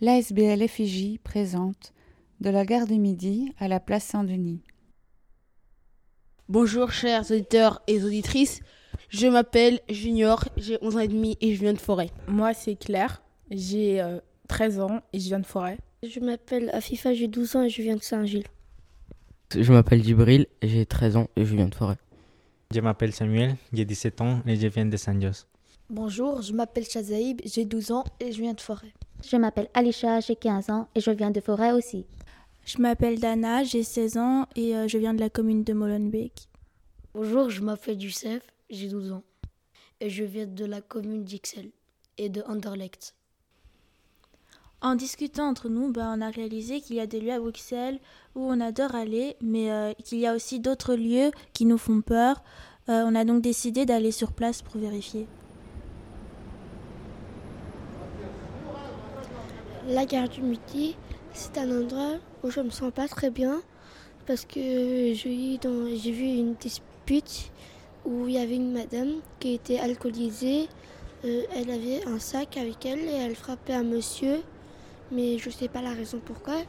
[0.00, 1.92] l'ASBL FIJ présente
[2.40, 4.60] de la gare du Midi à la place Saint-Denis.
[6.48, 8.60] Bonjour chers auditeurs et auditrices,
[9.08, 12.10] je m'appelle Junior, j'ai 11 ans et demi et je viens de Forêt.
[12.26, 14.04] Moi c'est Claire, j'ai
[14.48, 15.78] 13 ans et je viens de Forêt.
[16.02, 18.48] Je m'appelle Afifa, j'ai 12 ans et je viens de Saint-Gilles.
[19.56, 21.98] Je m'appelle Djibril, j'ai 13 ans et je viens de Forêt.
[22.74, 25.46] Je m'appelle Samuel, j'ai 17 ans et je viens de Saint-Jos.
[25.88, 28.92] Bonjour, je m'appelle Chazaïb, j'ai 12 ans et je viens de Forêt.
[29.26, 32.04] Je m'appelle Alisha, j'ai 15 ans et je viens de Forêt aussi.
[32.66, 36.48] Je m'appelle Dana, j'ai 16 ans et euh, je viens de la commune de Molenbeek.
[37.14, 39.22] Bonjour, je m'appelle Youssef, j'ai 12 ans
[40.00, 41.70] et je viens de la commune d'Ixelles
[42.18, 43.14] et de Anderlecht.
[44.82, 48.00] En discutant entre nous, ben, on a réalisé qu'il y a des lieux à Bruxelles
[48.34, 52.02] où on adore aller, mais euh, qu'il y a aussi d'autres lieux qui nous font
[52.02, 52.42] peur.
[52.90, 55.26] Euh, on a donc décidé d'aller sur place pour vérifier.
[59.88, 60.96] La gare du Midi,
[61.34, 63.60] c'est un endroit où je me sens pas très bien
[64.26, 67.50] parce que j'ai vu une dispute
[68.06, 70.68] où il y avait une madame qui était alcoolisée.
[71.26, 74.40] Euh, elle avait un sac avec elle et elle frappait un monsieur
[75.10, 76.62] mais je ne sais pas la raison pourquoi.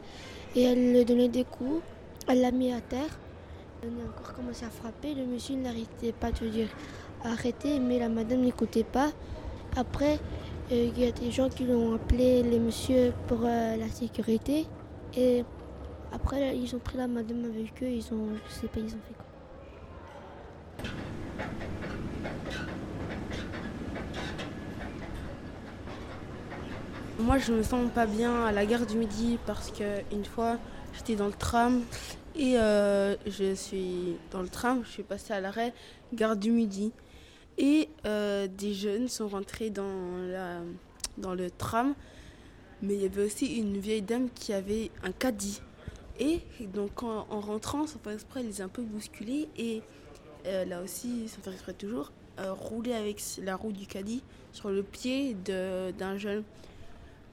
[0.54, 1.82] Et elle lui donnait des coups,
[2.28, 3.18] elle l'a mis à terre.
[3.82, 5.14] Elle a encore commencé à frapper.
[5.14, 6.68] Le monsieur n'arrêtait pas de dire
[7.24, 9.10] arrêtez, mais la madame n'écoutait pas.
[9.76, 13.88] Après, euh, il y a des gens qui l'ont appelé les messieurs pour euh, la
[13.88, 14.66] sécurité.
[15.16, 15.44] Et
[16.12, 17.88] après, ils ont pris la madame avec eux.
[17.88, 19.26] Ils ont, je sais pas, ils ont fait quoi.
[27.20, 30.58] Moi, je me sens pas bien à la gare du Midi parce que une fois,
[30.94, 31.82] j'étais dans le tram
[32.34, 35.72] et euh, je suis dans le tram, je suis passée à l'arrêt
[36.12, 36.92] gare du Midi
[37.58, 40.60] et euh, des jeunes sont rentrés dans la
[41.18, 41.94] dans le tram,
[42.82, 45.62] mais il y avait aussi une vieille dame qui avait un caddie.
[46.18, 46.40] Et
[46.74, 49.48] donc en, en rentrant, sans faire exprès, elle les a un peu bousculés.
[49.56, 49.82] Et
[50.46, 54.82] euh, là aussi, sans faire exprès toujours, rouler avec la roue du caddie sur le
[54.82, 56.44] pied d'un jeune.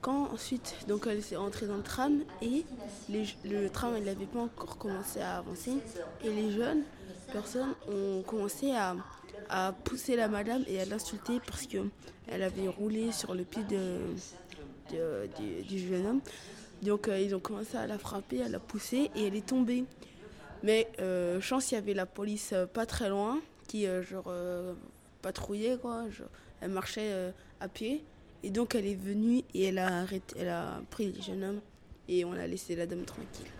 [0.00, 2.64] Quand ensuite, donc elle s'est entrée dans le tram et
[3.10, 5.72] le tram n'avait pas encore commencé à avancer.
[6.22, 6.82] Et les jeunes
[7.32, 8.96] personnes ont commencé à,
[9.48, 11.78] à pousser la madame et à l'insulter parce que
[12.28, 13.98] elle avait roulé sur le pied de,
[15.62, 16.20] du jeune homme.
[16.82, 19.84] Donc euh, ils ont commencé à la frapper, à la pousser et elle est tombée.
[20.62, 24.30] Mais euh, chance, il y avait la police euh, pas très loin qui genre
[25.22, 26.04] patrouillait quoi.
[26.60, 28.04] Elle marchait à pied
[28.42, 30.04] et donc elle est venue et elle a,
[30.36, 31.60] elle a pris le jeune homme
[32.08, 33.50] et on a laissé la dame tranquille.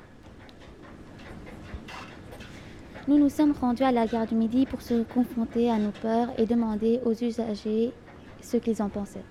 [3.07, 6.29] Nous nous sommes rendus à la gare du Midi pour se confronter à nos peurs
[6.39, 7.93] et demander aux usagers
[8.41, 9.25] ce qu'ils en pensaient.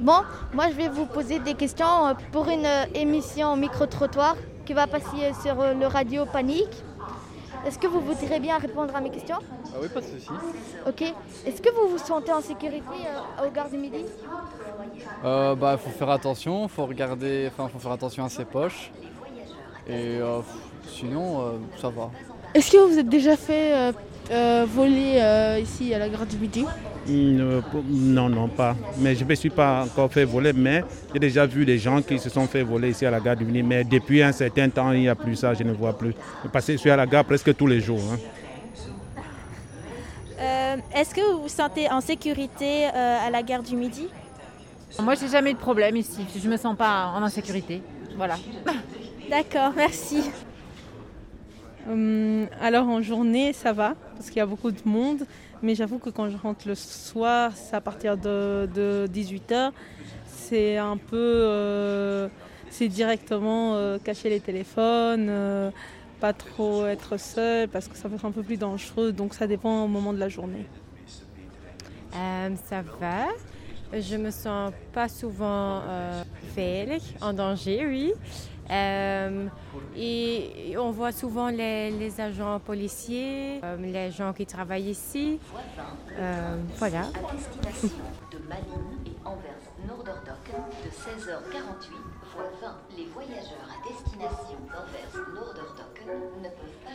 [0.00, 0.20] Bon,
[0.52, 4.36] moi je vais vous poser des questions pour une émission micro-trottoir
[4.66, 6.82] qui va passer sur le radio Panique.
[7.66, 9.38] Est-ce que vous voudrez bien répondre à mes questions?
[9.40, 10.28] Ah Oui, pas de souci.
[10.86, 11.02] Ok.
[11.46, 14.04] Est-ce que vous vous sentez en sécurité euh, au gare du Midi?
[15.24, 18.92] Euh, Bah, faut faire attention, faut regarder, enfin, faut faire attention à ses poches.
[19.86, 20.40] Et euh,
[20.88, 22.10] sinon, euh, ça va.
[22.54, 23.92] Est-ce que vous êtes déjà fait
[24.30, 25.20] euh, voler
[25.62, 26.64] ici à la gare du Midi?
[27.06, 28.76] Non, non, pas.
[28.98, 32.00] Mais je ne me suis pas encore fait voler, mais j'ai déjà vu des gens
[32.00, 33.62] qui se sont fait voler ici à la gare du Midi.
[33.62, 36.14] Mais depuis un certain temps, il n'y a plus ça, je ne vois plus.
[36.52, 38.00] Parce que je suis à la gare presque tous les jours.
[38.12, 38.18] Hein.
[40.40, 44.08] Euh, Est-ce que vous vous sentez en sécurité euh, à la gare du Midi?
[45.02, 46.24] Moi, j'ai jamais eu de problème ici.
[46.40, 47.82] Je me sens pas en insécurité.
[48.16, 48.36] Voilà.
[49.28, 50.30] D'accord, merci.
[51.88, 55.26] Hum, alors en journée, ça va, parce qu'il y a beaucoup de monde.
[55.62, 59.70] Mais j'avoue que quand je rentre le soir, c'est à partir de, de 18h,
[60.26, 61.16] c'est un peu...
[61.16, 62.28] Euh,
[62.70, 65.70] c'est directement euh, cacher les téléphones, euh,
[66.20, 69.12] pas trop être seul, parce que ça peut être un peu plus dangereux.
[69.12, 70.66] Donc ça dépend au moment de la journée.
[72.16, 73.28] Euh, ça va.
[73.92, 75.82] Je me sens pas souvent
[77.20, 78.12] en danger, oui.
[78.70, 79.46] Euh,
[79.96, 85.38] et on voit souvent les, les agents policiers, euh, les gens qui travaillent ici.
[86.18, 87.02] Euh, voilà.
[88.32, 90.48] De Malines et Anvers Noorderdock
[90.84, 95.96] de 16h48 fois 20, les voyageurs à destination d'Anvers Noorderdock
[96.42, 96.92] ne peuvent pas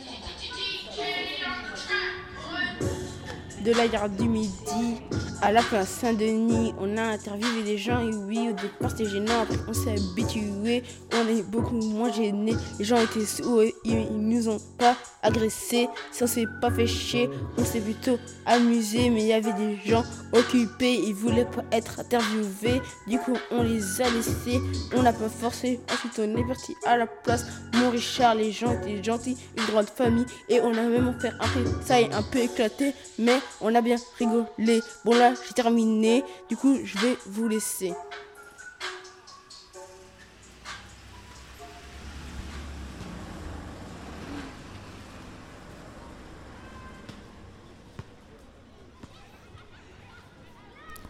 [3.64, 5.02] De la gare du Midi
[5.42, 6.74] à la place Saint-Denis.
[6.78, 9.42] On a interviewé des gens et oui, au départ c'était gênant.
[9.42, 10.82] Après, on s'est habitué.
[11.12, 12.54] On est beaucoup moins gênés.
[12.78, 15.88] Les gens étaient sous et ils, ils nous ont pas agressés.
[16.20, 19.10] On s'est pas fait chier, on s'est plutôt amusé.
[19.10, 20.94] Mais il y avait des gens occupés.
[20.94, 22.80] Ils voulaient pas être interviewés.
[23.06, 24.60] Du coup, on les a laissés.
[24.94, 25.80] On n'a pas forcé.
[25.92, 27.44] Ensuite, on est parti à la place.
[27.74, 29.36] Mon Richard, les gens étaient gentils.
[29.56, 30.26] Une grande famille.
[30.48, 32.92] Et on a même fait un peu, ça est un peu éclaté.
[33.18, 34.80] Mais on a bien rigolé.
[35.04, 36.24] Bon, là, j'ai terminé.
[36.48, 37.92] Du coup, je vais vous laisser.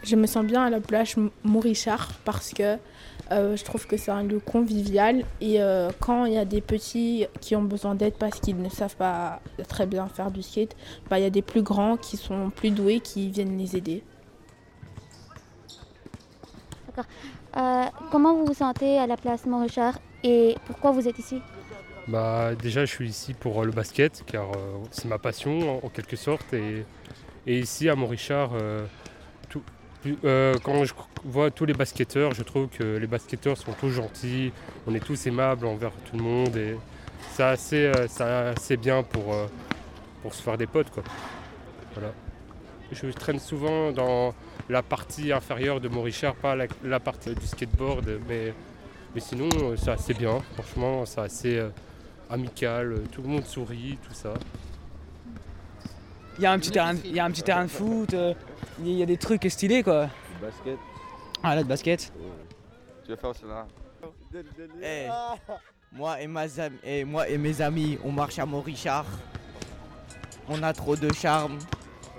[0.03, 1.15] Je me sens bien à la plage
[1.45, 2.79] Morichard parce que
[3.31, 6.61] euh, je trouve que c'est un lieu convivial et euh, quand il y a des
[6.61, 10.75] petits qui ont besoin d'aide parce qu'ils ne savent pas très bien faire du skate,
[11.09, 14.03] bah, il y a des plus grands qui sont plus doués qui viennent les aider.
[17.57, 21.41] Euh, comment vous vous sentez à la place Morichard et pourquoi vous êtes ici?
[22.09, 24.49] Bah, Déjà, je suis ici pour le basket car
[24.91, 26.53] c'est ma passion en, quelque sorte.
[26.53, 26.85] Et,
[27.47, 27.95] et ici à
[30.25, 30.95] euh, quand je
[31.25, 34.53] vois tous les basketteurs, je trouve que les basketteurs sont tous gentils,
[34.87, 36.77] on est tous aimables envers tout le monde et
[37.33, 39.47] c'est assez, euh, assez, bien pour, euh,
[40.23, 40.91] pour se faire des potes.
[40.91, 41.03] Quoi.
[41.95, 42.13] Voilà.
[42.93, 44.35] Je traîne souvent dans
[44.69, 48.53] la partie inférieure de Morichard, pas la, la, partie du skateboard, mais,
[49.15, 51.63] mais sinon c'est assez bien, franchement, c'est assez
[52.29, 54.35] amical, tout le monde sourit, tout ça.
[56.39, 58.15] Il y a un petit terrain, il y a un petit terrain de foot,
[58.81, 60.09] il y a des trucs stylés quoi.
[60.41, 60.79] Le basket.
[61.43, 62.13] Ah là, de basket.
[63.05, 63.67] Tu vas faire cela.
[64.83, 65.11] Hey,
[65.93, 66.45] moi, et ma,
[66.85, 69.07] et moi et mes amis, on marche à Morichard.
[70.49, 71.59] On a trop de charme.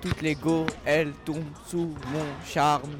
[0.01, 2.91] Toutes les go, elles tombent sous mon charme.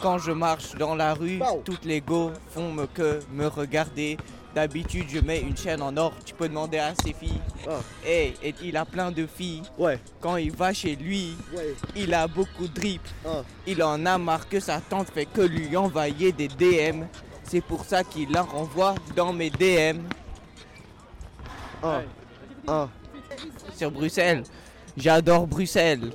[0.00, 4.16] Quand je marche dans la rue, toutes les go font me que me regarder.
[4.54, 6.12] D'habitude, je mets une chaîne en or.
[6.26, 7.40] Tu peux demander à ses filles.
[8.04, 9.62] Hey, et il a plein de filles.
[9.78, 9.98] Ouais.
[10.20, 11.34] Quand il va chez lui,
[11.96, 13.00] il a beaucoup de drip.
[13.66, 17.04] Il en a marre que sa tante fait que lui envoyer des DM.
[17.44, 20.02] C'est pour ça qu'il la renvoie dans mes DM.
[23.74, 24.44] Sur Bruxelles.
[24.98, 26.12] J'adore Bruxelles.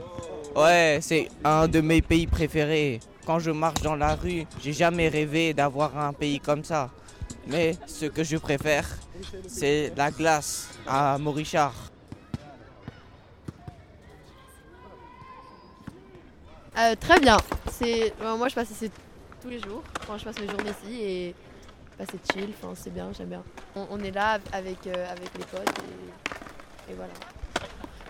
[0.57, 2.99] Ouais, c'est un de mes pays préférés.
[3.27, 6.89] Quand je marche dans la rue, j'ai jamais rêvé d'avoir un pays comme ça.
[7.45, 8.87] Mais ce que je préfère,
[9.47, 11.75] c'est la glace à Morichard.
[16.79, 17.37] Euh, très bien.
[17.71, 18.89] C'est moi je passe ici
[19.39, 19.83] tous les jours.
[20.07, 21.35] Quand je passe mes journées ici et
[21.99, 22.49] bah, c'est chill.
[22.59, 23.43] Enfin c'est bien, j'aime bien.
[23.75, 25.79] On, est là avec euh, avec les potes
[26.89, 27.13] et voilà.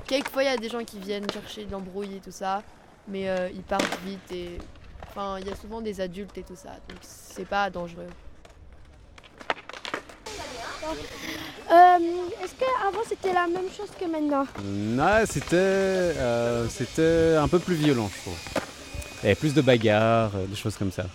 [0.07, 2.63] Quelquefois il y a des gens qui viennent chercher de l'embrouille et tout ça,
[3.07, 4.57] mais euh, ils partent vite et
[5.09, 8.07] enfin il y a souvent des adultes et tout ça, donc c'est pas dangereux.
[11.69, 11.97] Euh,
[12.41, 14.45] Est-ce qu'avant c'était la même chose que maintenant?
[14.63, 18.37] Non, c'était euh, c'était un peu plus violent, je trouve.
[19.21, 21.05] Il y avait plus de bagarres, des choses comme ça.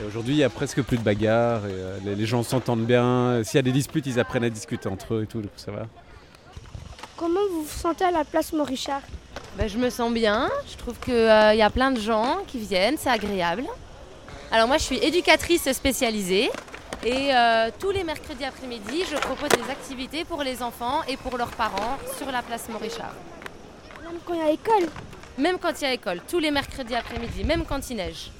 [0.00, 1.66] Et aujourd'hui, il y a presque plus de bagarres.
[1.66, 3.42] Et, euh, les, les, gens s'entendent bien.
[3.44, 5.86] S'il y a des disputes, ils apprennent à discuter entre eux et tout, ça va.
[7.20, 9.02] Comment vous vous sentez à la place Morichard
[9.58, 10.48] ben, Je me sens bien.
[10.66, 13.64] Je trouve qu'il euh, y a plein de gens qui viennent, c'est agréable.
[14.50, 16.48] Alors moi, je suis éducatrice spécialisée.
[17.04, 21.36] Et euh, tous les mercredis après-midi, je propose des activités pour les enfants et pour
[21.36, 23.12] leurs parents sur la place Morichard.
[24.02, 24.88] Même quand il y a école
[25.36, 28.32] Même quand il y a école, tous les mercredis après-midi, même quand il neige.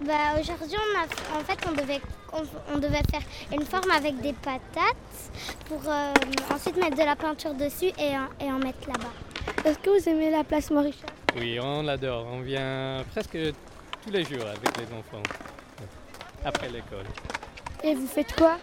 [0.00, 2.00] Bah, Aujourd'hui, on en fait, on devait,
[2.32, 4.96] on, on, devait faire une forme avec des patates
[5.68, 6.12] pour euh,
[6.52, 9.68] ensuite mettre de la peinture dessus et, et en mettre là-bas.
[9.68, 12.26] Est-ce que vous aimez la place Morichard Oui, on l'adore.
[12.30, 13.38] On vient presque
[14.04, 15.22] tous les jours avec les enfants
[16.44, 17.06] après l'école.
[17.84, 18.58] Et vous faites quoi?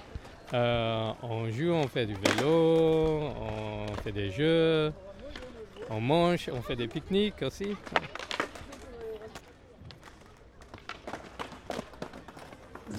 [0.53, 4.91] Euh, On joue, on fait du vélo, on fait des jeux,
[5.89, 7.75] on mange, on fait des pique-niques aussi.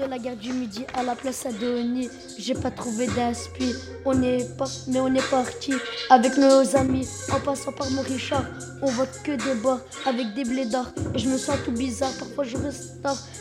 [0.00, 3.74] De la gare du Midi à la place Saint-Denis, j'ai pas trouvé d'inspi.
[4.06, 5.74] On est pas, mais on est parti
[6.08, 8.44] avec nos amis en passant par mon Richard.
[8.80, 12.12] On voit que des bars avec des blédards et je me sens tout bizarre.
[12.18, 12.94] Parfois je reste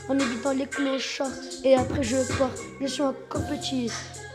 [0.10, 1.32] en évitant les clochards
[1.64, 2.52] et après je pars.
[2.82, 3.90] Je suis encore petit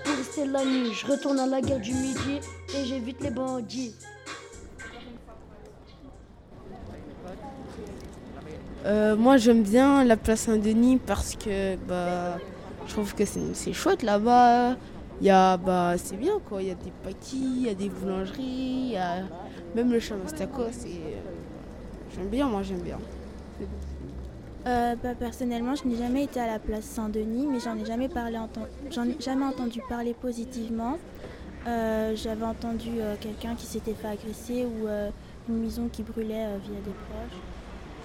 [0.05, 0.95] pour rester la nuit.
[0.95, 2.41] Je retourne à la gare du Midi
[2.75, 3.95] et j'évite les bandits.
[8.85, 12.39] Euh, moi j'aime bien la place Saint-Denis parce que bah,
[12.87, 14.77] je trouve que c'est chouette là-bas.
[15.23, 18.97] Bah c'est bien quoi, il y a des paquis, il y a des boulangeries, y
[18.97, 19.23] a
[19.75, 21.21] même le Chamastacos et euh,
[22.15, 22.99] j'aime bien, moi j'aime bien.
[24.67, 28.09] Euh, bah, personnellement, je n'ai jamais été à la place Saint-Denis, mais j'en ai jamais
[28.09, 28.39] parlé,
[29.21, 30.97] jamais entendu parler positivement.
[31.67, 34.89] Euh, J'avais entendu euh, quelqu'un qui s'était fait agresser ou
[35.49, 37.41] une maison qui brûlait via des proches.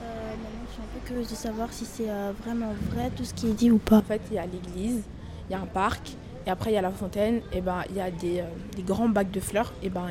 [0.01, 0.33] Euh,
[0.67, 3.47] je suis un peu curieuse de savoir si c'est euh, vraiment vrai tout ce qui
[3.47, 3.97] est dit ou pas.
[3.97, 5.03] En fait, il y a l'église,
[5.49, 6.11] il y a un parc,
[6.45, 9.09] et après il y a la fontaine, et ben il y a des, euh, grands
[9.09, 10.07] bacs de fleurs, et ben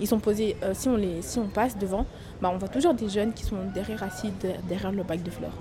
[0.00, 2.06] ils sont, posés, si, on les, si on passe devant,
[2.40, 5.30] ben, on voit toujours des jeunes qui sont derrière assis de- derrière le bac de
[5.30, 5.52] fleurs.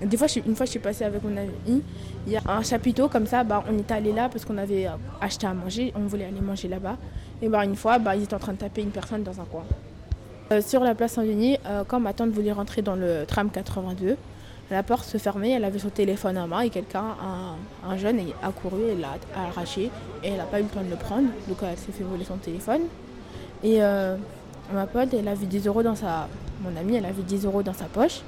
[0.00, 1.82] Des fois, une fois, je suis passée avec mon ami,
[2.26, 4.86] il y a un chapiteau comme ça, ben, on était allé là parce qu'on avait
[5.20, 6.96] acheté à manger, on voulait aller manger là-bas.
[7.42, 9.64] Et ben, une fois, ils étaient en train de taper une personne dans un coin.
[10.50, 14.16] Euh, sur la place Saint-Denis, euh, quand ma tante voulait rentrer dans le tram 82,
[14.70, 18.18] la porte se fermait, elle avait son téléphone en main et quelqu'un, un, un jeune,
[18.42, 19.90] a couru et l'a arraché
[20.24, 22.24] et elle n'a pas eu le temps de le prendre, donc elle s'est fait voler
[22.24, 22.82] son téléphone.
[23.62, 24.16] Et euh,
[24.72, 26.28] ma pote, elle avait 10 euros dans sa...
[26.62, 28.22] Mon amie, elle avait 10 euros dans sa poche,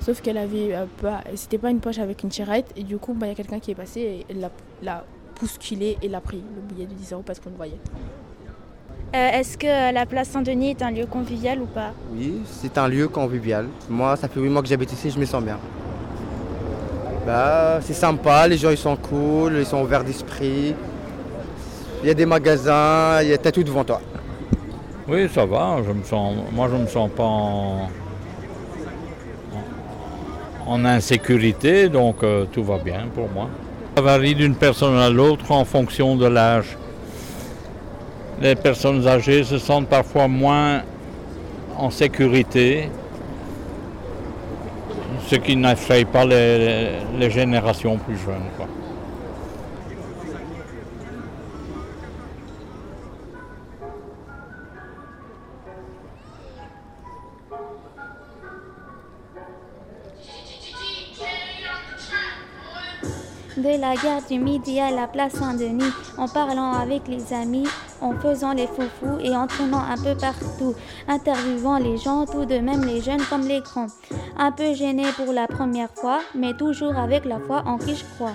[0.00, 1.22] sauf qu'elle avait pas...
[1.36, 3.60] C'était pas une poche avec une tirette et du coup, bah, il y a quelqu'un
[3.60, 4.34] qui est passé et
[4.82, 5.04] l'a
[5.40, 7.78] bousculé et l'a pris, le billet de 10 euros parce qu'on le voyait.
[9.12, 11.92] Euh, Est-ce que euh, la place Saint-Denis est un lieu convivial ou pas?
[12.14, 13.66] Oui, c'est un lieu convivial.
[13.88, 15.58] Moi, ça fait 8 mois que j'habite ici, je me sens bien.
[17.26, 20.74] Bah, c'est sympa, les gens ils sont cool, ils sont ouverts d'esprit.
[22.02, 24.00] Il y a des magasins, il y a t'as tout devant toi.
[25.08, 25.78] Oui, ça va.
[25.86, 27.24] Je me sens, moi, je ne me sens pas
[30.66, 33.48] en insécurité, donc euh, tout va bien pour moi.
[33.96, 36.76] Ça varie d'une personne à l'autre en fonction de l'âge.
[38.40, 40.80] Les personnes âgées se sentent parfois moins
[41.76, 42.88] en sécurité,
[45.26, 48.48] ce qui n'effraie pas les, générations plus jeunes.
[63.58, 67.66] De la gare du Midi à la place Saint-Denis, en parlant avec les amis,
[68.00, 70.74] en faisant les foufous et en traînant un peu partout,
[71.08, 73.88] interviewant les gens, tout de même les jeunes comme les grands.
[74.38, 78.04] Un peu gêné pour la première fois, mais toujours avec la foi en qui je
[78.14, 78.34] crois.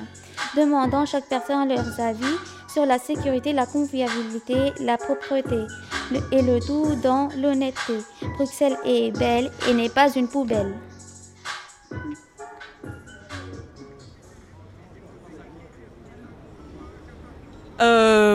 [0.56, 5.66] Demandant chaque personne leurs avis sur la sécurité, la convivialité, la propreté,
[6.32, 8.00] et le tout dans l'honnêteté.
[8.38, 10.74] Bruxelles est belle et n'est pas une poubelle.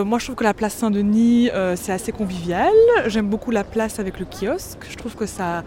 [0.01, 2.73] Euh, moi, je trouve que la place Saint-Denis, euh, c'est assez convivial.
[3.07, 4.85] J'aime beaucoup la place avec le kiosque.
[4.89, 5.63] Je trouve que ça,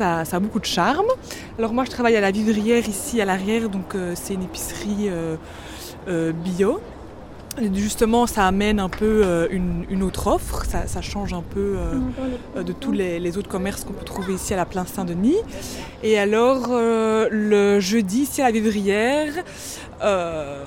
[0.00, 1.06] a beaucoup de charme.
[1.58, 5.10] Alors moi, je travaille à la Vivrière ici à l'arrière, donc euh, c'est une épicerie
[6.44, 6.80] bio.
[7.72, 10.64] Justement, ça amène un peu euh, une, une autre offre.
[10.66, 11.98] Ça, ça change un peu euh,
[12.56, 15.38] euh, de tous les, les autres commerces qu'on peut trouver ici à la place Saint-Denis.
[16.02, 19.32] Et alors, euh, le jeudi, ici à la Vivrière,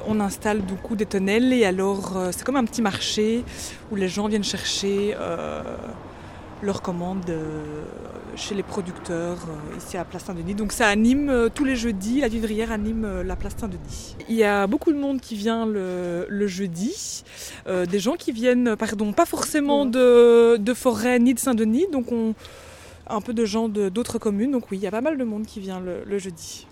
[0.07, 3.43] on installe du coup des tonnelles et alors c'est comme un petit marché
[3.91, 5.15] où les gens viennent chercher
[6.61, 7.83] leurs commandes euh,
[8.35, 10.55] chez les producteurs euh, ici à la Place Saint-Denis.
[10.55, 14.15] Donc ça anime euh, tous les jeudis, la vivrière anime la Place Saint-Denis.
[14.27, 17.23] Il y a beaucoup de monde qui vient le, jeudi,
[17.67, 22.33] des gens qui viennent, pardon, pas forcément de, de Forêt ni de Saint-Denis, donc on,
[23.07, 24.51] un peu de gens d'autres communes.
[24.51, 26.67] Donc oui, il y a pas mal de monde qui vient le jeudi.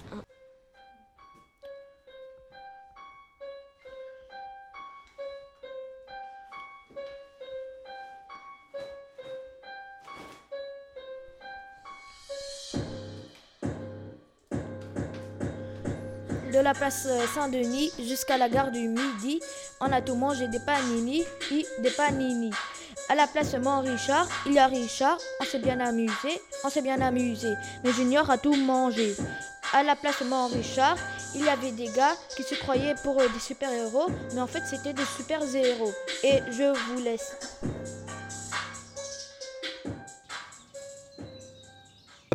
[16.57, 19.39] De la place euh, Saint-Denis jusqu'à la gare du Midi,
[19.79, 22.49] on a tout mangé des panini et des panini.
[23.09, 26.99] À la place Mont-Richard, il y a Richard, on s'est bien amusé, on s'est bien
[26.99, 29.15] amusé, mais Junior a tout mangé.
[29.71, 30.97] À la place Mont-Richard,
[31.35, 34.63] il y avait des gars qui se croyaient pour euh, des super-héros, mais en fait
[34.65, 35.93] c'était des super-héros.
[36.23, 37.37] Et je vous laisse.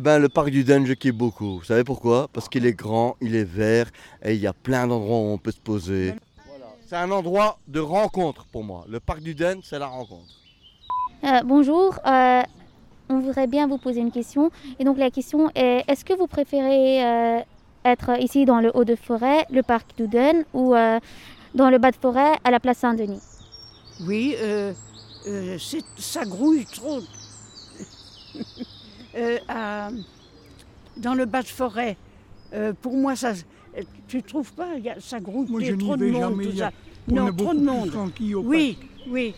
[0.03, 1.59] Ben, le parc du Den, je kiffe beaucoup.
[1.59, 2.27] Vous savez pourquoi?
[2.33, 3.89] Parce qu'il est grand, il est vert
[4.21, 6.13] et il y a plein d'endroits où on peut se poser.
[6.85, 8.83] C'est un endroit de rencontre pour moi.
[8.89, 10.27] Le parc du Den, c'est la rencontre.
[11.23, 12.41] Euh, bonjour, euh,
[13.07, 14.51] on voudrait bien vous poser une question.
[14.77, 17.39] Et donc la question est, est-ce que vous préférez euh,
[17.85, 20.99] être ici dans le Haut-de-Forêt, le parc Douden, ou euh,
[21.55, 23.21] dans le Bas-de-Forêt, à la place Saint-Denis?
[24.05, 24.73] Oui, euh,
[25.27, 26.99] euh, c'est- ça grouille trop.
[29.15, 29.89] Euh, à-
[30.97, 31.97] dans le bas de forêt,
[32.53, 33.33] euh, pour moi, ça,
[34.07, 36.05] tu trouves pas y a- Ça grouille, Moi, il y a je n'y trop de
[36.07, 36.21] monde.
[36.21, 36.71] jamais, tout a-
[37.13, 37.91] non, trop de monde.
[38.45, 38.77] oui,
[39.07, 39.35] oui.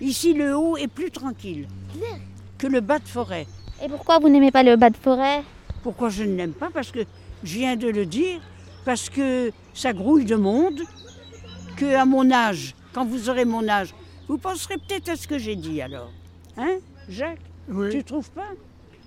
[0.00, 1.68] Ici, le haut est plus tranquille
[2.58, 3.46] que le bas de forêt.
[3.84, 5.42] Et pourquoi vous n'aimez pas le Bas-de-Forêt
[5.82, 6.70] Pourquoi je ne l'aime pas?
[6.72, 7.00] Parce que
[7.42, 8.40] je viens de le dire,
[8.84, 10.80] parce que ça grouille de monde,
[11.76, 13.92] que à mon âge, quand vous aurez mon âge,
[14.28, 16.12] vous penserez peut-être à ce que j'ai dit alors.
[16.56, 16.76] Hein,
[17.08, 17.40] Jacques?
[17.68, 17.90] Oui.
[17.90, 18.48] Tu trouves pas?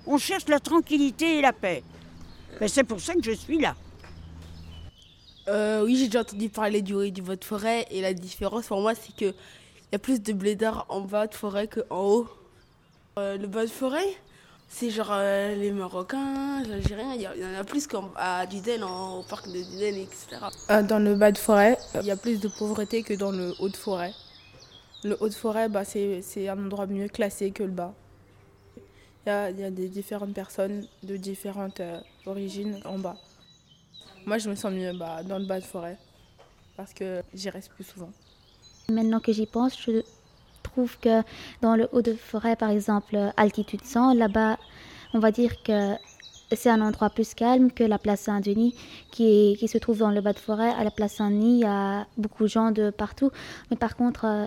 [0.06, 1.82] On cherche la tranquillité et la paix.
[2.60, 3.74] Ben, c'est pour ça que je suis là.
[5.48, 7.86] Euh, oui, j'ai déjà entendu parler du haut et du bas de forêt.
[7.90, 9.34] Et la différence pour moi, c'est qu'il
[9.92, 12.28] y a plus de blédards en bas de forêt qu'en haut.
[13.18, 14.06] Euh, le bas de forêt,
[14.68, 17.14] c'est genre euh, les Marocains, les Algériens.
[17.14, 20.26] Il y, il en a plus qu'à Duden, en- au parc de Duden, etc.
[20.70, 23.54] Euh, dans le bas de forêt, il y a plus de pauvreté que dans le
[23.60, 24.12] haut de forêt.
[25.04, 27.94] Le haut de forêt, bah, c'est c'est un endroit mieux classé que le bas.
[29.26, 33.16] Il y a, des différentes personnes de différentes euh, origines en bas.
[34.24, 35.98] Moi, je me sens mieux bah, dans le bas de forêt
[36.76, 38.10] parce que j'y reste plus souvent.
[38.88, 40.02] Maintenant que j'y pense, je
[40.62, 41.22] trouve que
[41.60, 44.58] dans le haut de forêt, par exemple, altitude 100, là-bas,
[45.12, 45.96] on va dire que
[46.52, 48.76] c'est un endroit plus calme que la place Saint-Denis
[49.10, 50.70] qui se trouve dans le bas de forêt.
[50.70, 53.32] À la place Saint-Denis, il y a beaucoup de gens de partout.
[53.70, 54.46] Mais par contre, euh,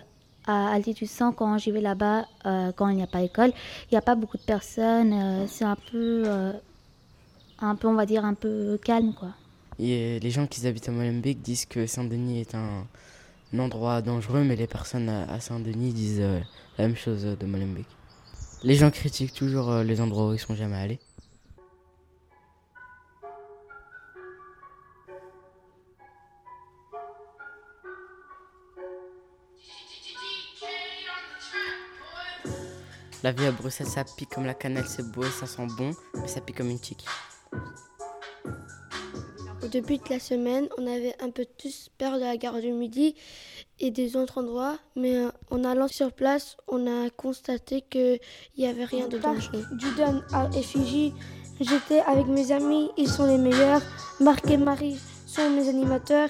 [0.50, 3.51] à altitude 100, quand j'y vais là-bas, euh, quand il n'y a pas école,
[3.86, 5.13] il n'y a pas beaucoup de personnes.
[5.13, 6.53] euh, c'est un peu, euh,
[7.60, 9.29] un peu, on va dire, un peu calme, quoi.
[9.77, 12.86] Et les gens qui habitent à Molenbeek disent que Saint-Denis est un,
[13.58, 16.24] endroit dangereux, mais les personnes à, Saint-Denis disent
[16.77, 17.88] la même chose de Molenbeek.
[18.63, 21.00] Les gens critiquent toujours les endroits où ils sont jamais allés.
[33.22, 35.94] La vie à Bruxelles, ça pique comme la cannelle, c'est beau et ça sent bon,
[36.16, 37.06] mais ça pique comme une tique.
[39.62, 42.72] Au début de la semaine, on avait un peu tous peur de la gare du
[42.72, 43.16] Midi
[43.82, 48.20] et des autres endroits, mais euh, en allant sur place, on a constaté qu'il
[48.58, 49.66] n'y avait rien de dangereux.
[49.74, 51.14] Du Don à Effigie,
[51.60, 53.82] j'étais avec mes amis, ils sont les meilleurs.
[54.22, 54.98] Marc et Marie
[55.28, 56.30] sont mes animateurs.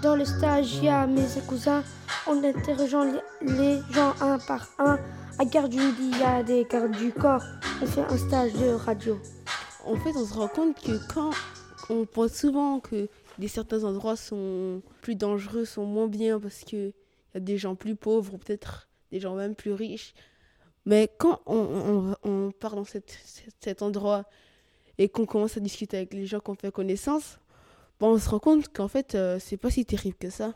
[0.00, 1.82] Dans le stage, il y a mes cousins.
[2.26, 3.04] En interrogeant
[3.40, 4.98] les gens un par un.
[5.42, 5.80] À Gare du
[6.24, 7.42] a des gardes du corps.
[7.82, 9.18] On fait un stage de radio.
[9.84, 11.32] En fait, on se rend compte que quand
[11.90, 13.08] on pense souvent que
[13.40, 16.92] des certains endroits sont plus dangereux, sont moins bien parce qu'il
[17.34, 20.14] y a des gens plus pauvres ou peut-être des gens même plus riches.
[20.86, 24.26] Mais quand on, on, part dans cet endroit
[24.96, 27.40] et qu'on commence à discuter avec les gens qu'on fait connaissance,
[27.98, 30.54] ben, on se rend compte qu'en fait, euh, c'est pas si terrible que ça.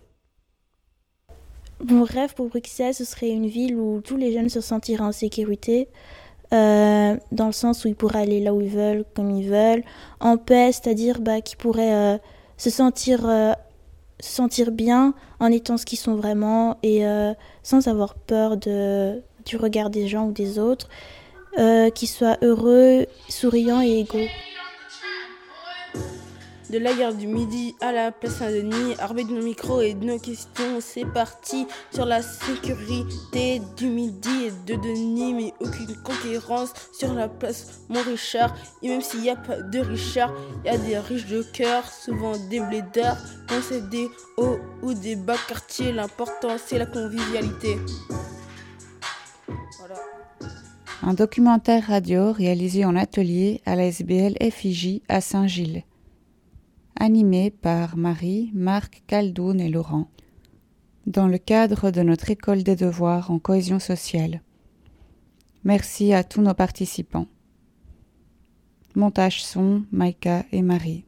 [1.84, 5.12] Mon rêve pour Bruxelles, ce serait une ville où tous les jeunes se sentiraient en
[5.12, 5.88] sécurité,
[6.54, 9.84] euh, dans le sens où ils pourraient aller là où ils veulent, comme ils veulent,
[10.20, 12.18] en paix, c'est-à-dire bah, qu'ils pourraient euh,
[12.56, 13.52] se, sentir, euh,
[14.20, 17.04] se sentir bien en étant ce qu'ils sont vraiment et
[17.62, 20.88] sans avoir peur du regard des gens ou des autres,
[21.94, 24.28] qu'ils soient heureux, souriants et égaux.
[26.68, 30.04] De la gare du Midi à la place Saint-Denis, armé de nos micros et de
[30.04, 36.72] nos questions, c'est parti sur la sécurité du Midi et de Denis, mais aucune concurrence
[36.92, 38.56] sur la place Mont-Richard.
[38.82, 40.32] Et même s'il n'y a pas de Richard,
[40.64, 45.14] il y a des riches de cœur, souvent des blédards, quand c'est des ou des
[45.14, 47.78] bas quartiers, l'important c'est la convivialité.
[49.78, 50.00] Voilà.
[51.02, 55.84] Un documentaire radio réalisé en atelier à la SBL FIJ à Saint-Gilles.
[56.98, 60.08] Animé par Marie, Marc, Caldoun et Laurent.
[61.06, 64.42] Dans le cadre de notre école des devoirs en cohésion sociale.
[65.64, 67.26] Merci à tous nos participants.
[68.94, 71.05] Montage son, Maïka et Marie.